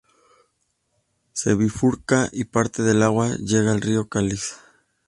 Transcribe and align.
Se 1.31 1.53
bifurca 1.53 2.27
y 2.31 2.45
parte 2.45 2.81
del 2.81 3.03
agua 3.03 3.35
llega 3.37 3.71
al 3.71 3.81
río 3.81 4.09
Kalix. 4.09 4.57